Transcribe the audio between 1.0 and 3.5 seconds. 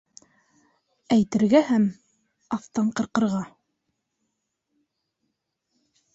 Әйтергә һәм... аҫтан ҡырҡырға.